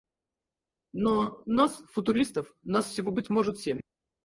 Но 0.93 1.43
нас, 1.45 1.77
футуристов, 1.91 2.51
нас 2.63 2.89
всего– 2.89 3.11
быть 3.11 3.29
может– 3.29 3.59
семь. 3.59 3.81